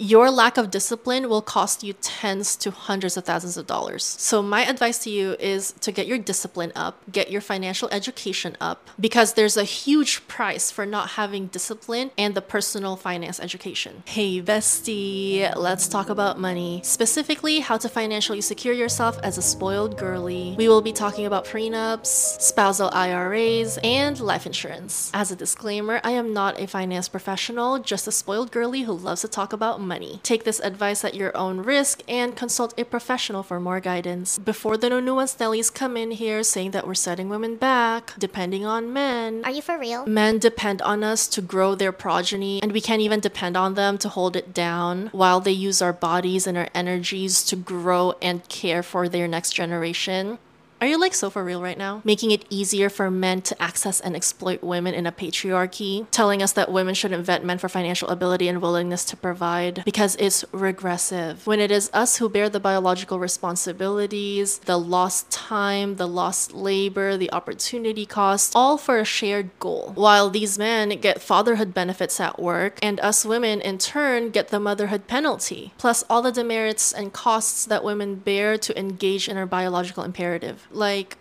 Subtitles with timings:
[0.00, 4.02] your lack of discipline will cost you tens to hundreds of thousands of dollars.
[4.02, 8.56] So, my advice to you is to get your discipline up, get your financial education
[8.62, 14.02] up, because there's a huge price for not having discipline and the personal finance education.
[14.06, 16.80] Hey, bestie, let's talk about money.
[16.82, 20.54] Specifically, how to financially secure yourself as a spoiled girly.
[20.56, 22.06] We will be talking about prenups,
[22.40, 25.10] spousal IRAs, and life insurance.
[25.12, 29.20] As a disclaimer, I am not a finance professional, just a spoiled girly who loves
[29.20, 30.20] to talk about money money.
[30.22, 34.38] Take this advice at your own risk and consult a professional for more guidance.
[34.38, 38.92] Before the Nonua Snellies come in here saying that we're setting women back, depending on
[38.92, 39.42] men.
[39.44, 40.06] Are you for real?
[40.06, 43.98] Men depend on us to grow their progeny, and we can't even depend on them
[43.98, 48.48] to hold it down while they use our bodies and our energies to grow and
[48.48, 50.38] care for their next generation.
[50.80, 52.00] Are you like so for real right now?
[52.04, 56.52] Making it easier for men to access and exploit women in a patriarchy, telling us
[56.52, 61.46] that women shouldn't vet men for financial ability and willingness to provide because it's regressive.
[61.46, 67.18] When it is us who bear the biological responsibilities, the lost time, the lost labor,
[67.18, 69.92] the opportunity cost, all for a shared goal.
[69.96, 74.58] While these men get fatherhood benefits at work, and us women in turn get the
[74.58, 79.44] motherhood penalty, plus all the demerits and costs that women bear to engage in our
[79.44, 81.16] biological imperative like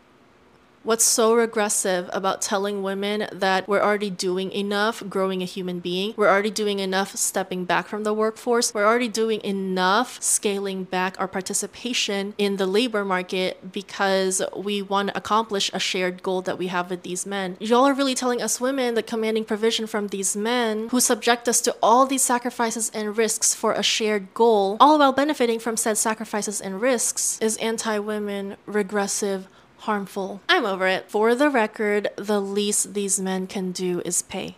[0.81, 6.13] What's so regressive about telling women that we're already doing enough growing a human being?
[6.16, 8.73] We're already doing enough stepping back from the workforce.
[8.73, 15.09] We're already doing enough scaling back our participation in the labor market because we want
[15.09, 17.57] to accomplish a shared goal that we have with these men.
[17.59, 21.59] Y'all are really telling us women that commanding provision from these men who subject us
[21.59, 25.97] to all these sacrifices and risks for a shared goal, all while benefiting from said
[25.97, 30.41] sacrifices and risks, is anti women, regressive, harmful.
[30.49, 31.09] I'm over it.
[31.09, 34.55] For the record, the least these men can do is pay.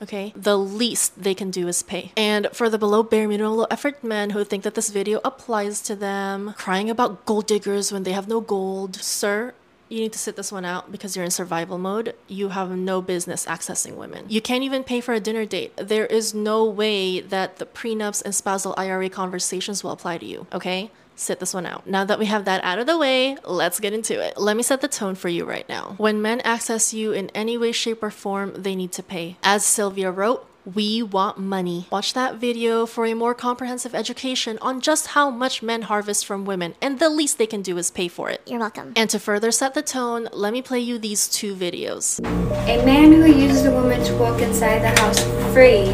[0.00, 2.10] Okay, the least they can do is pay.
[2.16, 5.80] And for the below bare minimum low effort men who think that this video applies
[5.82, 9.54] to them, crying about gold diggers when they have no gold, sir,
[9.88, 12.14] you need to sit this one out because you're in survival mode.
[12.26, 14.24] You have no business accessing women.
[14.26, 15.76] You can't even pay for a dinner date.
[15.76, 20.46] There is no way that the prenups and spousal IRA conversations will apply to you,
[20.52, 20.90] okay?
[21.14, 21.86] Sit this one out.
[21.86, 24.38] Now that we have that out of the way, let's get into it.
[24.38, 25.94] Let me set the tone for you right now.
[25.98, 29.36] When men access you in any way, shape, or form, they need to pay.
[29.42, 31.86] As Sylvia wrote, we want money.
[31.90, 36.44] Watch that video for a more comprehensive education on just how much men harvest from
[36.44, 38.42] women, and the least they can do is pay for it.
[38.46, 38.92] You're welcome.
[38.94, 42.20] And to further set the tone, let me play you these two videos.
[42.68, 45.20] A man who uses a woman to walk inside the house
[45.52, 45.86] free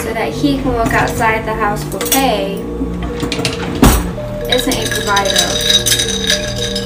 [0.00, 2.75] so that he can walk outside the house for pay
[4.50, 5.36] isn't a provider.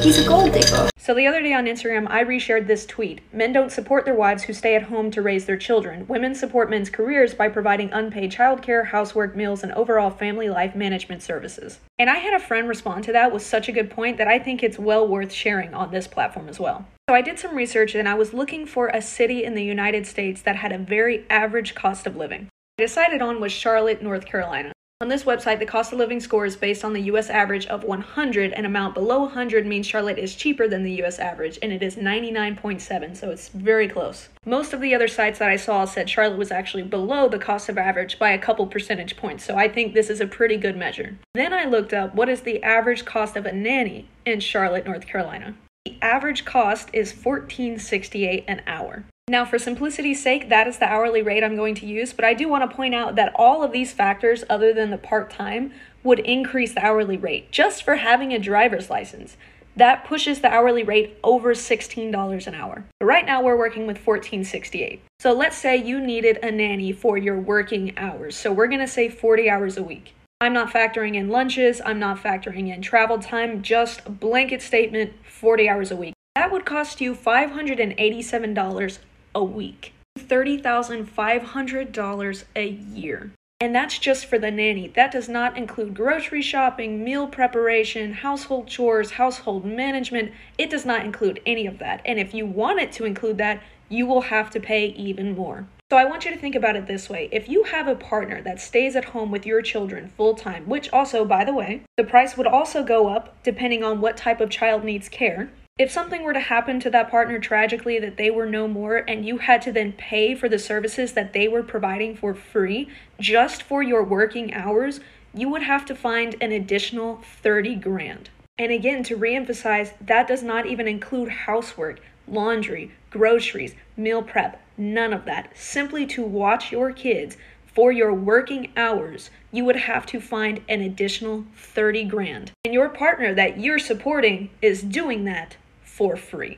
[0.02, 0.88] He's a gold digger.
[0.96, 3.20] So the other day on Instagram, I reshared this tweet.
[3.34, 6.06] Men don't support their wives who stay at home to raise their children.
[6.06, 11.22] Women support men's careers by providing unpaid childcare, housework, meals, and overall family life management
[11.22, 11.80] services.
[11.98, 14.38] And I had a friend respond to that with such a good point that I
[14.38, 16.86] think it's well worth sharing on this platform as well.
[17.08, 20.06] So I did some research and I was looking for a city in the United
[20.06, 22.48] States that had a very average cost of living.
[22.78, 24.72] I decided on was Charlotte, North Carolina.
[25.02, 27.84] On this website, the cost of living score is based on the US average of
[27.84, 31.82] 100, and amount below 100 means Charlotte is cheaper than the US average, and it
[31.82, 34.28] is 99.7, so it's very close.
[34.44, 37.70] Most of the other sites that I saw said Charlotte was actually below the cost
[37.70, 40.76] of average by a couple percentage points, so I think this is a pretty good
[40.76, 41.16] measure.
[41.32, 45.06] Then I looked up what is the average cost of a nanny in Charlotte, North
[45.06, 45.54] Carolina.
[45.86, 49.04] The average cost is $14.68 an hour.
[49.30, 52.34] Now, for simplicity's sake, that is the hourly rate I'm going to use, but I
[52.34, 55.72] do want to point out that all of these factors, other than the part time,
[56.02, 59.36] would increase the hourly rate just for having a driver's license.
[59.76, 62.84] That pushes the hourly rate over $16 an hour.
[62.98, 64.98] But right now, we're working with $14.68.
[65.20, 68.34] So let's say you needed a nanny for your working hours.
[68.34, 70.12] So we're going to say 40 hours a week.
[70.40, 75.12] I'm not factoring in lunches, I'm not factoring in travel time, just a blanket statement
[75.24, 76.14] 40 hours a week.
[76.34, 78.98] That would cost you $587
[79.34, 79.92] a week.
[80.18, 83.30] $30,500 a year.
[83.62, 84.88] And that's just for the nanny.
[84.88, 90.32] That does not include grocery shopping, meal preparation, household chores, household management.
[90.56, 92.00] It does not include any of that.
[92.06, 95.66] And if you want it to include that, you will have to pay even more.
[95.90, 97.28] So I want you to think about it this way.
[97.32, 100.90] If you have a partner that stays at home with your children full time, which
[100.92, 104.50] also, by the way, the price would also go up depending on what type of
[104.50, 105.50] child needs care.
[105.80, 109.24] If something were to happen to that partner tragically that they were no more and
[109.24, 113.62] you had to then pay for the services that they were providing for free just
[113.62, 115.00] for your working hours,
[115.32, 118.28] you would have to find an additional 30 grand.
[118.58, 125.14] And again, to reemphasize, that does not even include housework, laundry, groceries, meal prep, none
[125.14, 125.50] of that.
[125.56, 130.82] Simply to watch your kids for your working hours, you would have to find an
[130.82, 132.52] additional 30 grand.
[132.66, 135.56] And your partner that you're supporting is doing that
[136.00, 136.56] for free.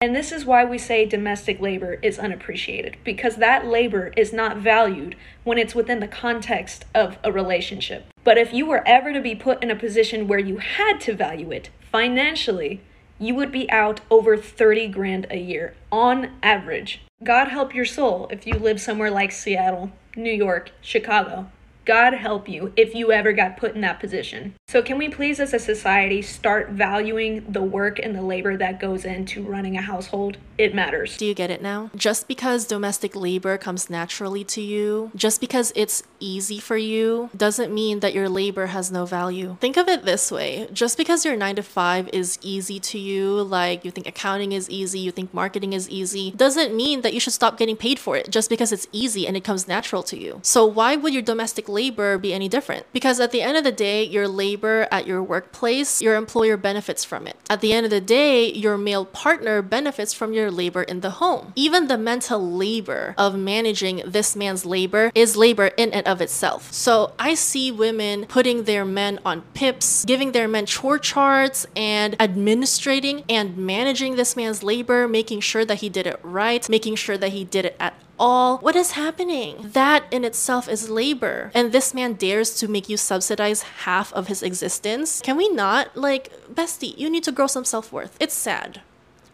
[0.00, 4.56] And this is why we say domestic labor is unappreciated, because that labor is not
[4.56, 8.06] valued when it's within the context of a relationship.
[8.24, 11.14] But if you were ever to be put in a position where you had to
[11.14, 12.80] value it financially,
[13.20, 17.02] you would be out over 30 grand a year on average.
[17.22, 21.52] God help your soul if you live somewhere like Seattle, New York, Chicago.
[21.84, 24.54] God help you if you ever got put in that position.
[24.74, 28.80] So, can we please, as a society, start valuing the work and the labor that
[28.80, 30.36] goes into running a household?
[30.58, 31.16] It matters.
[31.16, 31.90] Do you get it now?
[31.94, 37.72] Just because domestic labor comes naturally to you, just because it's easy for you, doesn't
[37.72, 39.56] mean that your labor has no value.
[39.60, 43.42] Think of it this way just because your nine to five is easy to you,
[43.42, 47.20] like you think accounting is easy, you think marketing is easy, doesn't mean that you
[47.20, 50.18] should stop getting paid for it just because it's easy and it comes natural to
[50.18, 50.40] you.
[50.42, 52.86] So, why would your domestic labor be any different?
[52.92, 57.04] Because at the end of the day, your labor at your workplace, your employer benefits
[57.04, 57.36] from it.
[57.48, 61.10] At the end of the day, your male partner benefits from your labor in the
[61.10, 61.52] home.
[61.56, 66.72] Even the mental labor of managing this man's labor is labor in and of itself.
[66.72, 72.16] So I see women putting their men on pips, giving their men chore charts, and
[72.20, 77.18] administrating and managing this man's labor, making sure that he did it right, making sure
[77.18, 78.58] that he did it at all.
[78.58, 79.70] What is happening?
[79.72, 81.50] That in itself is labor.
[81.54, 85.20] And this man dares to make you subsidize half of his existence.
[85.20, 85.96] Can we not?
[85.96, 88.16] Like, bestie, you need to grow some self worth.
[88.20, 88.80] It's sad.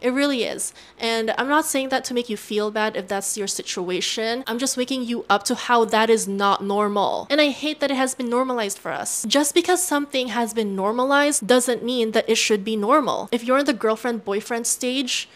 [0.01, 0.73] It really is.
[0.99, 4.43] And I'm not saying that to make you feel bad if that's your situation.
[4.47, 7.27] I'm just waking you up to how that is not normal.
[7.29, 9.23] And I hate that it has been normalized for us.
[9.27, 13.29] Just because something has been normalized doesn't mean that it should be normal.
[13.31, 15.29] If you're in the girlfriend boyfriend stage,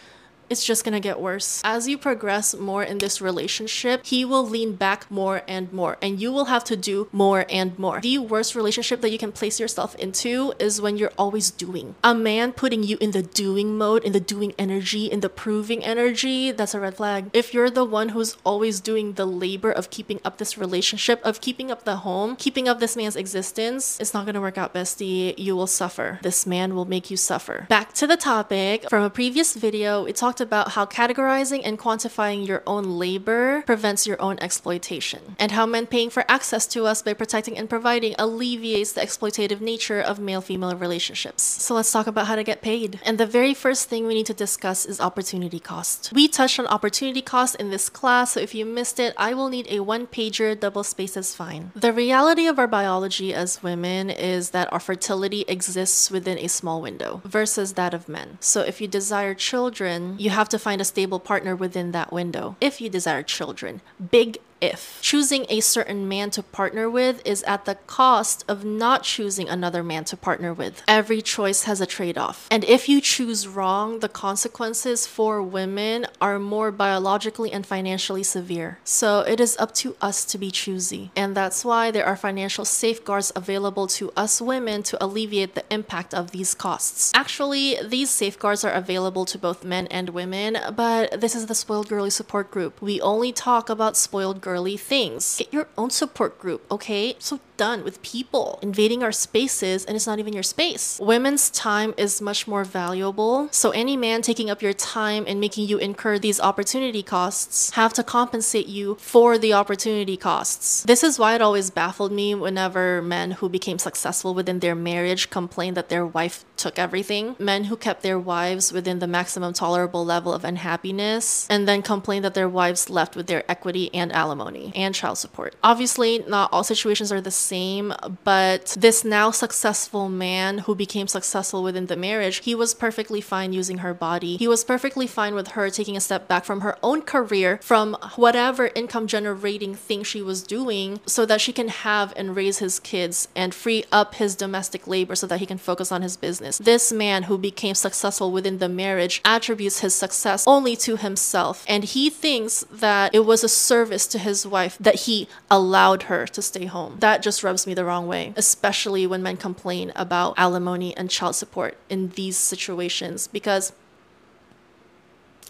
[0.49, 1.61] it's just gonna get worse.
[1.63, 6.19] As you progress more in this relationship, he will lean back more and more, and
[6.19, 7.99] you will have to do more and more.
[8.01, 11.95] The worst relationship that you can place yourself into is when you're always doing.
[12.03, 15.83] A man putting you in the doing mode, in the doing energy, in the proving
[15.83, 17.29] energy, that's a red flag.
[17.33, 21.41] If you're the one who's always doing the labor of keeping up this relationship, of
[21.41, 25.33] keeping up the home, keeping up this man's existence, it's not gonna work out, bestie.
[25.37, 26.19] You will suffer.
[26.21, 27.65] This man will make you suffer.
[27.69, 32.47] Back to the topic from a previous video, we talked about how categorizing and quantifying
[32.47, 37.01] your own labor prevents your own exploitation, and how men paying for access to us
[37.01, 41.43] by protecting and providing alleviates the exploitative nature of male female relationships.
[41.43, 42.99] So let's talk about how to get paid.
[43.05, 46.11] And the very first thing we need to discuss is opportunity cost.
[46.13, 49.49] We touched on opportunity cost in this class, so if you missed it, I will
[49.49, 51.71] need a one pager, double spaces fine.
[51.75, 56.81] The reality of our biology as women is that our fertility exists within a small
[56.81, 58.37] window versus that of men.
[58.39, 62.57] So if you desire children, you have to find a stable partner within that window.
[62.59, 63.81] If you desire children,
[64.11, 64.99] big if.
[65.01, 69.83] Choosing a certain man to partner with is at the cost of not choosing another
[69.83, 70.83] man to partner with.
[70.87, 72.47] Every choice has a trade off.
[72.51, 78.79] And if you choose wrong, the consequences for women are more biologically and financially severe.
[78.83, 81.11] So it is up to us to be choosy.
[81.15, 86.13] And that's why there are financial safeguards available to us women to alleviate the impact
[86.13, 87.11] of these costs.
[87.13, 91.87] Actually, these safeguards are available to both men and women, but this is the Spoiled
[91.87, 92.81] Girly support group.
[92.81, 95.37] We only talk about spoiled things.
[95.37, 97.15] Get your own support group, okay?
[97.19, 100.99] So done with people invading our spaces and it's not even your space.
[101.01, 103.47] Women's time is much more valuable.
[103.51, 107.93] So any man taking up your time and making you incur these opportunity costs have
[107.93, 110.83] to compensate you for the opportunity costs.
[110.83, 115.29] This is why it always baffled me whenever men who became successful within their marriage
[115.29, 117.35] complained that their wife took everything.
[117.39, 122.25] Men who kept their wives within the maximum tolerable level of unhappiness and then complained
[122.25, 124.34] that their wives left with their equity and alimony
[124.75, 125.55] and child support.
[125.63, 131.63] Obviously, not all situations are the same, but this now successful man who became successful
[131.63, 134.37] within the marriage, he was perfectly fine using her body.
[134.37, 137.95] He was perfectly fine with her taking a step back from her own career, from
[138.15, 142.79] whatever income generating thing she was doing, so that she can have and raise his
[142.79, 146.57] kids and free up his domestic labor so that he can focus on his business.
[146.57, 151.83] This man who became successful within the marriage attributes his success only to himself, and
[151.83, 156.41] he thinks that it was a service to his wife that he allowed her to
[156.41, 156.97] stay home.
[156.99, 161.35] That just rubs me the wrong way, especially when men complain about alimony and child
[161.35, 163.71] support in these situations because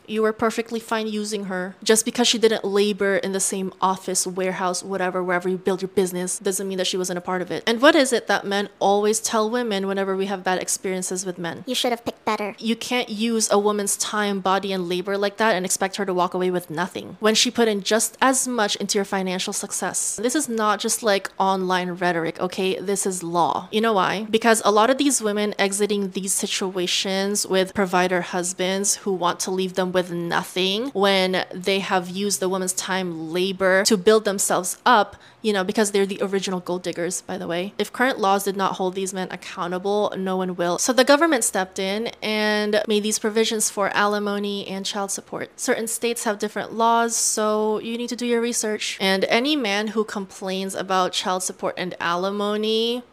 [0.07, 1.75] You were perfectly fine using her.
[1.83, 5.89] Just because she didn't labor in the same office, warehouse, whatever, wherever you build your
[5.89, 7.63] business, doesn't mean that she wasn't a part of it.
[7.67, 11.37] And what is it that men always tell women whenever we have bad experiences with
[11.37, 11.63] men?
[11.65, 12.55] You should have picked better.
[12.57, 16.13] You can't use a woman's time, body, and labor like that and expect her to
[16.13, 20.17] walk away with nothing when she put in just as much into your financial success.
[20.21, 22.79] This is not just like online rhetoric, okay?
[22.79, 23.67] This is law.
[23.71, 24.27] You know why?
[24.29, 29.51] Because a lot of these women exiting these situations with provider husbands who want to
[29.51, 34.77] leave them with nothing when they have used the woman's time, labor to build themselves
[34.85, 37.73] up, you know, because they're the original gold diggers, by the way.
[37.77, 40.77] If current laws did not hold these men accountable, no one will.
[40.79, 45.57] So the government stepped in and made these provisions for alimony and child support.
[45.57, 48.97] Certain states have different laws, so you need to do your research.
[48.99, 53.03] And any man who complains about child support and alimony,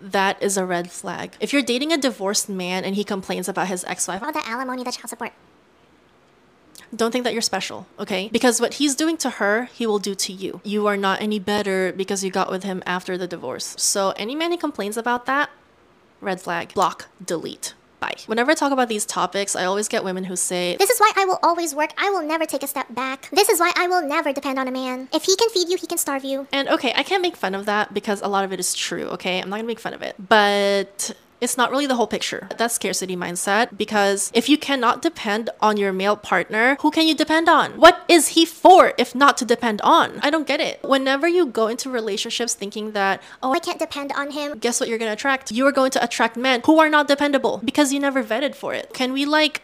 [0.00, 1.36] that is a red flag.
[1.40, 4.46] If you're dating a divorced man and he complains about his ex wife, All the
[4.46, 5.32] alimony, the child support.
[6.94, 8.28] Don't think that you're special, okay?
[8.32, 10.60] Because what he's doing to her, he will do to you.
[10.64, 13.74] You are not any better because you got with him after the divorce.
[13.78, 15.50] So, any man who complains about that,
[16.20, 17.74] red flag, block, delete.
[18.00, 18.16] Bye.
[18.26, 21.12] Whenever I talk about these topics, I always get women who say, This is why
[21.16, 21.90] I will always work.
[21.96, 23.30] I will never take a step back.
[23.32, 25.08] This is why I will never depend on a man.
[25.12, 26.46] If he can feed you, he can starve you.
[26.52, 29.04] And okay, I can't make fun of that because a lot of it is true,
[29.16, 29.40] okay?
[29.40, 30.16] I'm not gonna make fun of it.
[30.18, 31.12] But
[31.44, 32.48] it's not really the whole picture.
[32.56, 37.14] That's scarcity mindset because if you cannot depend on your male partner, who can you
[37.14, 37.72] depend on?
[37.72, 40.18] What is he for if not to depend on?
[40.22, 40.82] I don't get it.
[40.82, 44.58] Whenever you go into relationships thinking that, oh, I can't depend on him.
[44.58, 45.52] guess what you're gonna attract?
[45.52, 48.74] You are going to attract men who are not dependable because you never vetted for
[48.74, 48.92] it.
[48.94, 49.62] Can we like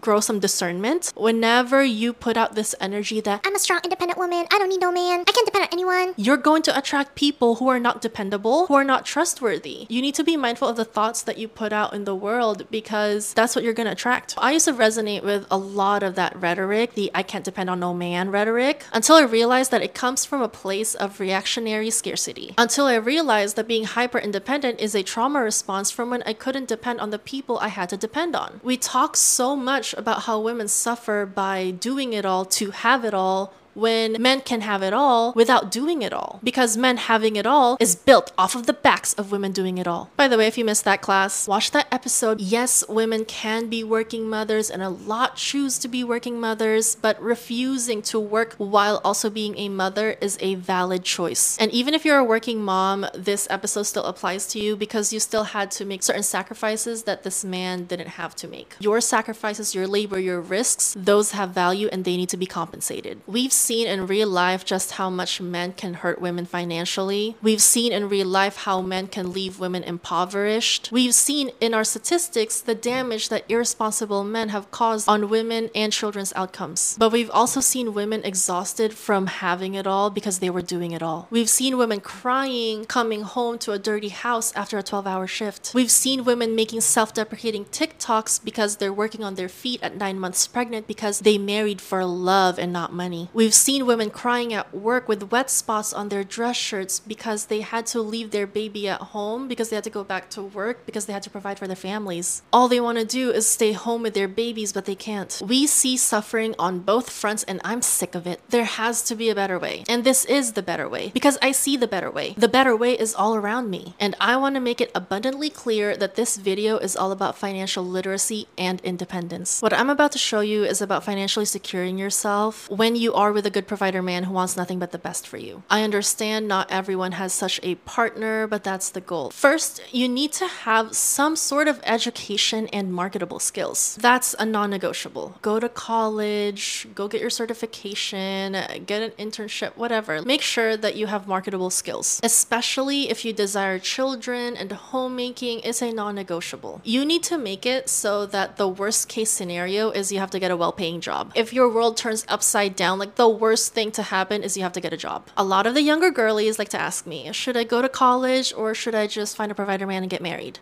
[0.00, 1.12] grow some discernment?
[1.16, 4.46] Whenever you put out this energy that I'm a strong, independent woman.
[4.50, 5.24] I don't need no man.
[5.26, 6.14] I can't depend on anyone.
[6.16, 9.86] you're going to attract people who are not dependable, who are not trustworthy.
[9.88, 12.66] You need to be mindful of the thoughts that you put out in the world
[12.70, 14.34] because that's what you're going to attract.
[14.38, 17.80] I used to resonate with a lot of that rhetoric, the I can't depend on
[17.80, 22.54] no man rhetoric, until I realized that it comes from a place of reactionary scarcity.
[22.58, 26.68] Until I realized that being hyper independent is a trauma response from when I couldn't
[26.68, 28.60] depend on the people I had to depend on.
[28.62, 33.14] We talk so much about how women suffer by doing it all to have it
[33.14, 36.40] all when men can have it all without doing it all.
[36.42, 39.86] Because men having it all is built off of the backs of women doing it
[39.86, 40.10] all.
[40.16, 42.40] By the way, if you missed that class, watch that episode.
[42.40, 47.20] Yes, women can be working mothers, and a lot choose to be working mothers, but
[47.20, 51.58] refusing to work while also being a mother is a valid choice.
[51.58, 55.20] And even if you're a working mom, this episode still applies to you because you
[55.20, 58.76] still had to make certain sacrifices that this man didn't have to make.
[58.78, 63.20] Your sacrifices, your labor, your risks, those have value and they need to be compensated.
[63.26, 67.36] We've seen in real life just how much men can hurt women financially.
[67.42, 70.90] We've seen in real life how men can leave women impoverished.
[70.92, 75.92] We've seen in our statistics the damage that irresponsible men have caused on women and
[75.92, 76.96] children's outcomes.
[76.98, 81.02] But we've also seen women exhausted from having it all because they were doing it
[81.02, 81.26] all.
[81.30, 85.72] We've seen women crying coming home to a dirty house after a 12 hour shift.
[85.74, 90.18] We've seen women making self deprecating TikToks because they're working on their feet at nine
[90.18, 93.30] months pregnant because they married for love and not money.
[93.32, 97.60] We've seen women crying at work with wet spots on their dress shirts because they
[97.60, 100.84] had to leave their baby at home because they had to go back to work
[100.86, 102.42] because they had to provide for their families.
[102.52, 105.40] All they want to do is stay home with their babies, but they can't.
[105.46, 108.40] We see suffering on both fronts, and I'm sick of it.
[108.48, 109.84] There has to be a better way.
[109.88, 112.34] And this is the better way because I see the better way.
[112.36, 113.94] The better way is all around me.
[114.00, 117.84] And I want to make it abundantly clear that this video is all about financial
[117.84, 119.60] literacy and independence.
[119.60, 123.43] What I'm about to show you is about financially securing yourself when you are with
[123.44, 125.62] a good provider man who wants nothing but the best for you.
[125.70, 129.30] I understand not everyone has such a partner, but that's the goal.
[129.30, 133.96] First, you need to have some sort of education and marketable skills.
[134.00, 135.38] That's a non negotiable.
[135.42, 138.52] Go to college, go get your certification,
[138.86, 140.22] get an internship, whatever.
[140.22, 145.82] Make sure that you have marketable skills, especially if you desire children and homemaking is
[145.82, 146.80] a non negotiable.
[146.84, 150.38] You need to make it so that the worst case scenario is you have to
[150.38, 151.32] get a well paying job.
[151.34, 154.72] If your world turns upside down, like the worst thing to happen is you have
[154.72, 155.28] to get a job.
[155.36, 158.52] A lot of the younger girlies like to ask me, should I go to college
[158.56, 160.60] or should I just find a provider man and get married?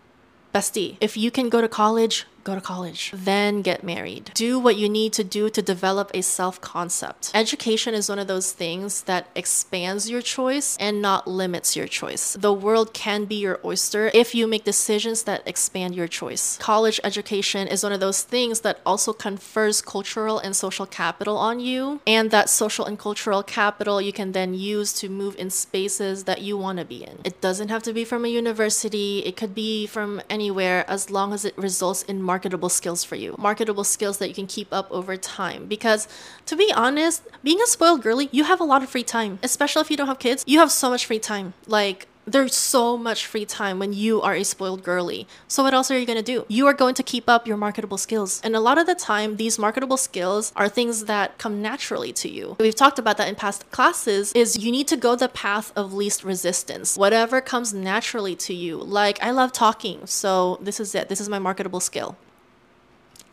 [0.53, 3.11] Bestie, if you can go to college, go to college.
[3.13, 4.31] Then get married.
[4.33, 7.31] Do what you need to do to develop a self concept.
[7.33, 12.33] Education is one of those things that expands your choice and not limits your choice.
[12.39, 16.57] The world can be your oyster if you make decisions that expand your choice.
[16.57, 21.59] College education is one of those things that also confers cultural and social capital on
[21.59, 26.23] you, and that social and cultural capital you can then use to move in spaces
[26.25, 27.19] that you want to be in.
[27.23, 31.33] It doesn't have to be from a university, it could be from anywhere as long
[31.33, 34.87] as it results in marketable skills for you, marketable skills that you can keep up
[34.99, 35.61] over time.
[35.75, 36.07] Because
[36.49, 39.81] to be honest, being a spoiled girly, you have a lot of free time, especially
[39.81, 40.43] if you don't have kids.
[40.47, 41.53] You have so much free time.
[41.67, 45.27] Like, there's so much free time when you are a spoiled girly.
[45.47, 46.45] So what else are you going to do?
[46.47, 48.41] You are going to keep up your marketable skills.
[48.43, 52.29] And a lot of the time, these marketable skills are things that come naturally to
[52.29, 52.55] you.
[52.59, 55.93] We've talked about that in past classes is you need to go the path of
[55.93, 56.97] least resistance.
[56.97, 58.77] Whatever comes naturally to you.
[58.77, 61.09] Like I love talking, so this is it.
[61.09, 62.15] This is my marketable skill.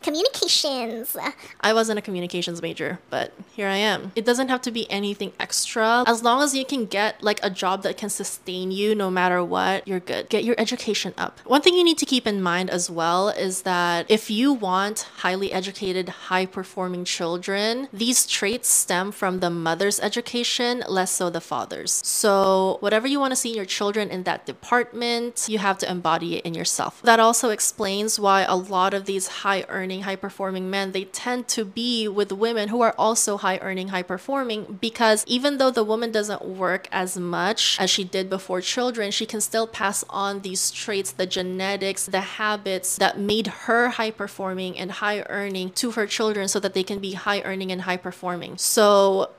[0.01, 1.15] Communications.
[1.61, 4.11] I wasn't a communications major, but here I am.
[4.15, 6.03] It doesn't have to be anything extra.
[6.07, 9.43] As long as you can get like a job that can sustain you no matter
[9.43, 10.27] what, you're good.
[10.29, 11.39] Get your education up.
[11.45, 15.01] One thing you need to keep in mind as well is that if you want
[15.17, 21.41] highly educated, high performing children, these traits stem from the mother's education, less so the
[21.41, 21.91] father's.
[22.05, 25.89] So, whatever you want to see in your children in that department, you have to
[25.89, 27.01] embody it in yourself.
[27.03, 31.03] That also explains why a lot of these high earning earning, high performing men, they
[31.03, 35.69] tend to be with women who are also high earning, high performing because even though
[35.69, 40.05] the woman doesn't work as much as she did before children, she can still pass
[40.09, 45.69] on these traits, the genetics, the habits that made her high performing and high earning
[45.71, 48.57] to her children so that they can be high earning and high performing.
[48.57, 49.29] So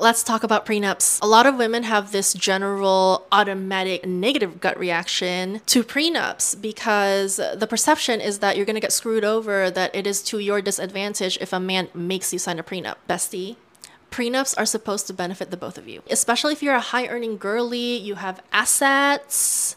[0.00, 1.18] let's talk about prenups.
[1.20, 7.66] A lot of women have this general automatic negative gut reaction to prenups because the
[7.68, 11.36] perception is that you're going to get screwed over, that it is to your disadvantage
[11.40, 12.96] if a man makes you sign a prenup.
[13.08, 13.56] Bestie,
[14.10, 17.36] prenups are supposed to benefit the both of you, especially if you're a high earning
[17.36, 19.76] girly, you have assets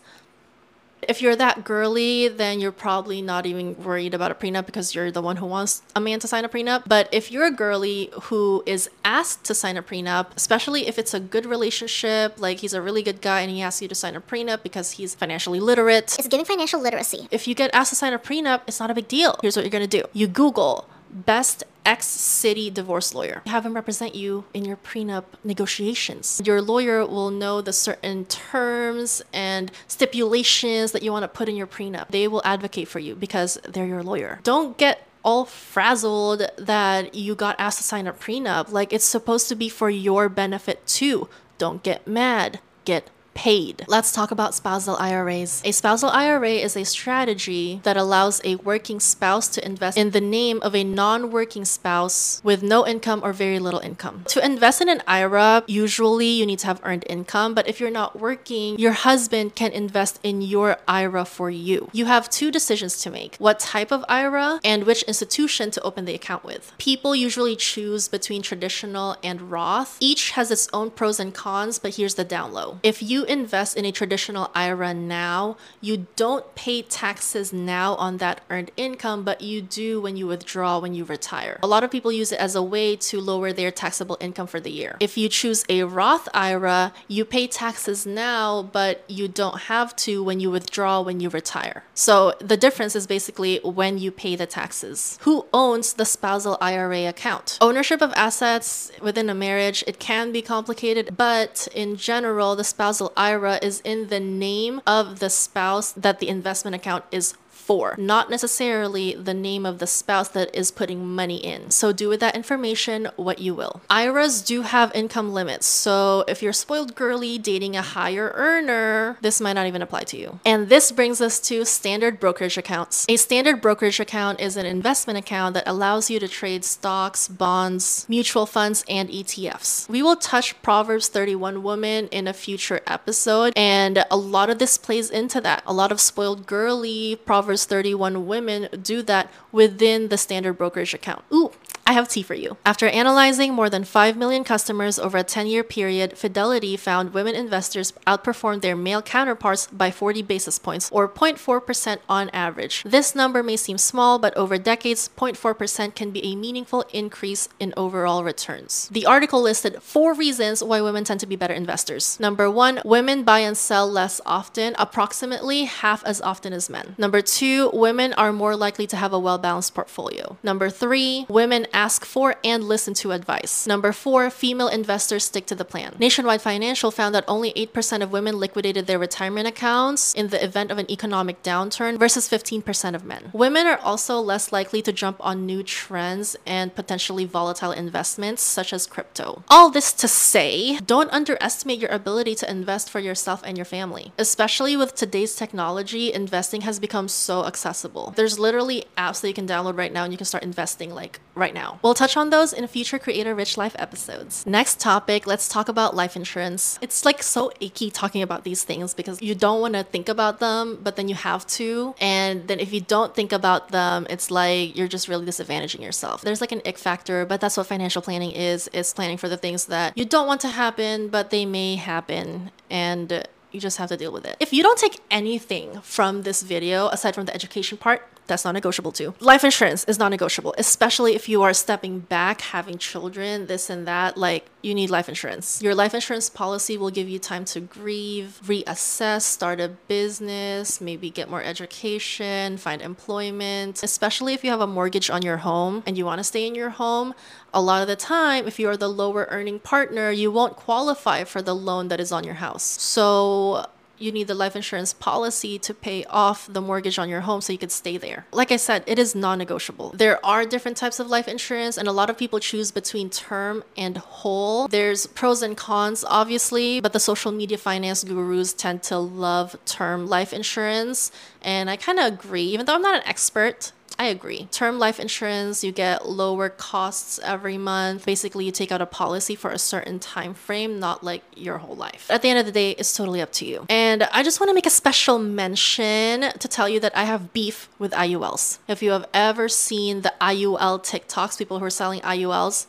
[1.10, 5.12] if you're that girly, then you're probably not even worried about a prenup because you're
[5.12, 6.84] the one who wants a man to sign a prenup.
[6.88, 11.14] But if you're a girly who is asked to sign a prenup, especially if it's
[11.14, 14.16] a good relationship, like he's a really good guy and he asks you to sign
[14.16, 17.28] a prenup because he's financially literate, It's giving financial literacy.
[17.32, 19.38] if you get asked to sign a prenup, it's not a big deal.
[19.42, 23.42] Here's what you're gonna do you Google best ex city divorce lawyer.
[23.46, 26.42] Have him represent you in your prenup negotiations.
[26.46, 31.56] Your lawyer will know the certain terms and stipulations that you want to put in
[31.56, 32.08] your prenup.
[32.10, 34.40] They will advocate for you because they're your lawyer.
[34.44, 38.72] Don't get all frazzled that you got asked to sign a prenup.
[38.72, 41.30] Like it's supposed to be for your benefit too.
[41.58, 42.60] Don't get mad.
[42.86, 43.86] Get paid.
[43.88, 45.62] Let's talk about spousal IRAs.
[45.66, 50.22] A spousal IRA is a strategy that allows a working spouse to invest in the
[50.22, 54.24] name of a non working spouse with no income or very little income.
[54.28, 57.92] To invest in an IRA, usually you need to have earned income, but if you're
[57.92, 61.90] not working, your husband can invest in your IRA for you.
[61.94, 66.06] You have two decisions to make what type of IRA and which institution to open
[66.06, 66.74] the account with.
[66.78, 69.98] People usually choose between traditional and Roth.
[70.00, 72.80] Each has its own pros and cons, but here's the down low.
[72.84, 78.42] If you invest in a traditional IRA now, you don't pay taxes now on that
[78.50, 81.60] earned income, but you do when you withdraw when you retire.
[81.64, 84.60] A lot of people use it as a way to lower their taxable income for
[84.60, 84.98] the year.
[85.00, 90.24] If you choose a Roth IRA, you pay taxes now, but you don't have to
[90.24, 91.84] when you withdraw when you retire.
[91.94, 95.18] So the difference is basically when you pay the taxes.
[95.22, 97.58] Who owns the spousal IRA account?
[97.62, 103.13] Ownership of assets within a marriage, it can be complicated, but in general, the spousal
[103.16, 108.30] IRA is in the name of the spouse that the investment account is for, not
[108.30, 111.72] necessarily the name of the spouse that is putting money in.
[111.72, 113.82] So do with that information what you will.
[113.90, 115.66] IRAs do have income limits.
[115.66, 120.18] So if you're spoiled girly dating a higher earner, this might not even apply to
[120.18, 120.40] you.
[120.46, 123.06] And this brings us to standard brokerage accounts.
[123.08, 128.06] A standard brokerage account is an investment account that allows you to trade stocks, bonds,
[128.10, 129.88] mutual funds, and ETFs.
[129.88, 134.78] We will touch Proverbs 31 woman in a future episode, and a lot of this
[134.78, 135.64] plays into that.
[135.66, 141.24] A lot of spoiled girly Proverbs 31 women do that within the standard brokerage account.
[141.32, 141.52] Ooh,
[141.86, 142.58] I have tea for you.
[142.66, 147.36] After analyzing more than 5 million customers over a 10 year period, Fidelity found women
[147.36, 152.84] investors outperformed their male counterparts by 40 basis points, or 0.4% on average.
[152.84, 157.74] This number may seem small, but over decades, 0.4% can be a meaningful increase in
[157.76, 158.88] overall returns.
[158.92, 162.18] The article listed four reasons why women tend to be better investors.
[162.20, 166.96] Number one, women buy and sell less often, approximately half as often as men.
[166.98, 170.38] Number two, women are more likely to have a well balanced portfolio.
[170.44, 173.68] Number three, women ask for and listen to advice.
[173.68, 175.96] Number four, female investors stick to the plan.
[176.00, 180.72] Nationwide Financial found that only 8% of women liquidated their retirement accounts in the event
[180.72, 183.32] of an economic downturn versus 15% of men.
[183.34, 188.74] Women are also less likely to jump on new trends and potentially volatile investments such
[188.74, 189.44] as crypto.
[189.50, 194.14] All this to say, don't underestimate your ability to invest for yourself and your family.
[194.18, 198.14] Especially with today's technology, investing has become so accessible.
[198.16, 201.20] There's literally apps that you can download right now and you can start investing like
[201.36, 201.63] right now.
[201.82, 204.46] We'll touch on those in future Creator Rich Life episodes.
[204.46, 206.78] Next topic, let's talk about life insurance.
[206.82, 210.40] It's like so icky talking about these things because you don't want to think about
[210.40, 211.96] them, but then you have to.
[212.00, 216.22] And then if you don't think about them, it's like you're just really disadvantaging yourself.
[216.22, 218.70] There's like an ick factor, but that's what financial planning is.
[218.74, 222.52] It's planning for the things that you don't want to happen, but they may happen.
[222.70, 224.36] And you just have to deal with it.
[224.40, 228.54] If you don't take anything from this video aside from the education part, that's not
[228.54, 229.14] negotiable too.
[229.20, 233.88] Life insurance is not negotiable, especially if you are stepping back, having children, this and
[233.88, 234.18] that.
[234.18, 235.62] Like, you need life insurance.
[235.62, 241.10] Your life insurance policy will give you time to grieve, reassess, start a business, maybe
[241.10, 245.98] get more education, find employment, especially if you have a mortgage on your home and
[245.98, 247.14] you want to stay in your home.
[247.54, 251.26] A lot of the time, if you are the lower earning partner, you won't qualify
[251.26, 252.64] for the loan that is on your house.
[252.64, 253.66] So,
[253.98, 257.54] you need the life insurance policy to pay off the mortgage on your home so
[257.54, 258.26] you could stay there.
[258.32, 259.92] Like I said, it is non negotiable.
[259.96, 263.64] There are different types of life insurance, and a lot of people choose between term
[263.78, 264.68] and whole.
[264.68, 270.08] There's pros and cons, obviously, but the social media finance gurus tend to love term
[270.08, 271.12] life insurance.
[271.42, 273.72] And I kind of agree, even though I'm not an expert.
[274.00, 274.48] I agree.
[274.52, 278.06] Term life insurance, you get lower costs every month.
[278.06, 281.76] Basically, you take out a policy for a certain time frame, not like your whole
[281.76, 282.10] life.
[282.10, 283.66] At the end of the day, it's totally up to you.
[283.70, 287.34] And I just want to make a special mention to tell you that I have
[287.34, 288.60] beef with IULs.
[288.68, 292.68] If you have ever seen the IUL TikToks, people who are selling IULs,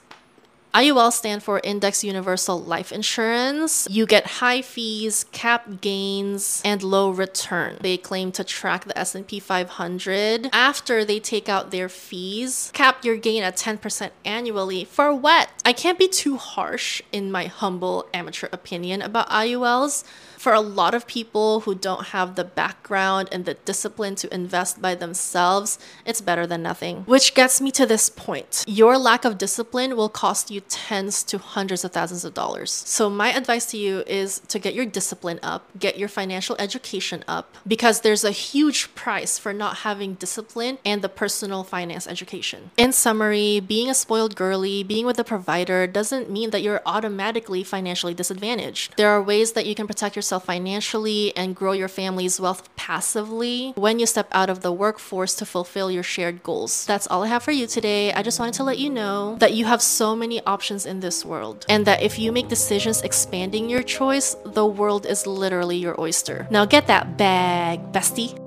[0.74, 3.86] IUL stand for Index Universal Life Insurance.
[3.88, 7.78] You get high fees, cap gains, and low return.
[7.80, 10.50] They claim to track the S&P 500.
[10.52, 14.84] After they take out their fees, cap your gain at 10% annually.
[14.84, 15.48] For what?
[15.64, 20.02] I can't be too harsh in my humble amateur opinion about IULs
[20.44, 24.82] for a lot of people who don't have the background and the discipline to invest
[24.82, 27.04] by themselves, it's better than nothing.
[27.06, 28.62] Which gets me to this point.
[28.68, 32.70] Your lack of discipline will cost you tens to hundreds of thousands of dollars.
[32.70, 37.24] So, my advice to you is to get your discipline up, get your financial education
[37.28, 42.70] up, because there's a huge price for not having discipline and the personal finance education.
[42.76, 47.64] In summary, being a spoiled girly, being with a provider doesn't mean that you're automatically
[47.64, 48.96] financially disadvantaged.
[48.96, 53.72] There are ways that you can protect yourself financially and grow your family's wealth passively
[53.76, 56.84] when you step out of the workforce to fulfill your shared goals.
[56.86, 58.12] That's all I have for you today.
[58.12, 61.24] I just wanted to let you know that you have so many options in this
[61.24, 65.96] world, and that if you make decisions expanding your choice, the world is literally your
[65.98, 66.46] oyster.
[66.50, 68.43] Now get that bag, bestie.